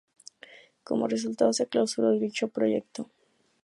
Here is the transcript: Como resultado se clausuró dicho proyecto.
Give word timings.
Como 0.83 1.07
resultado 1.07 1.53
se 1.53 1.67
clausuró 1.67 2.09
dicho 2.13 2.47
proyecto. 2.47 3.07